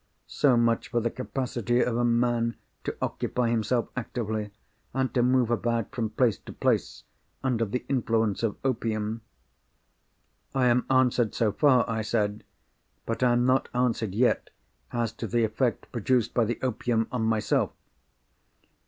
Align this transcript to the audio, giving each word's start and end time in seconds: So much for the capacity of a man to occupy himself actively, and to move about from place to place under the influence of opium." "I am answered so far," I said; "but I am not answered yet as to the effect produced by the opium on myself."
So 0.25 0.57
much 0.57 0.87
for 0.87 0.99
the 0.99 1.11
capacity 1.11 1.79
of 1.81 1.95
a 1.95 2.03
man 2.03 2.55
to 2.85 2.97
occupy 3.03 3.51
himself 3.51 3.89
actively, 3.95 4.49
and 4.95 5.13
to 5.13 5.21
move 5.21 5.51
about 5.51 5.93
from 5.93 6.09
place 6.09 6.39
to 6.39 6.51
place 6.53 7.03
under 7.43 7.65
the 7.65 7.85
influence 7.87 8.41
of 8.41 8.57
opium." 8.65 9.21
"I 10.55 10.65
am 10.65 10.87
answered 10.89 11.35
so 11.35 11.51
far," 11.51 11.87
I 11.87 12.01
said; 12.01 12.43
"but 13.05 13.21
I 13.21 13.31
am 13.33 13.45
not 13.45 13.69
answered 13.75 14.15
yet 14.15 14.49
as 14.91 15.11
to 15.11 15.27
the 15.27 15.43
effect 15.43 15.91
produced 15.91 16.33
by 16.33 16.45
the 16.45 16.57
opium 16.63 17.07
on 17.11 17.23
myself." 17.25 17.71